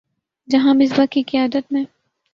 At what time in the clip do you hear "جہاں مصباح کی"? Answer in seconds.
0.47-1.23